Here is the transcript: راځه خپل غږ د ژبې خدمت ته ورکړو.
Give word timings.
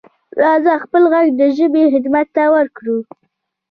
راځه 0.41 0.73
خپل 0.83 1.03
غږ 1.13 1.27
د 1.39 1.41
ژبې 1.57 1.83
خدمت 1.93 2.27
ته 2.35 2.43
ورکړو. 2.55 2.97